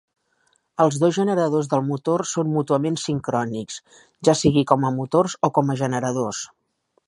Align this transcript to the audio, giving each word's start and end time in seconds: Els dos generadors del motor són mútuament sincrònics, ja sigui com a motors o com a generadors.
Els 0.85 0.95
dos 1.03 1.11
generadors 1.17 1.69
del 1.73 1.83
motor 1.89 2.23
són 2.31 2.49
mútuament 2.55 2.99
sincrònics, 3.03 3.77
ja 4.29 4.37
sigui 4.43 4.67
com 4.73 4.89
a 4.91 4.95
motors 4.99 5.39
o 5.51 5.55
com 5.59 5.75
a 5.75 5.81
generadors. 5.87 6.45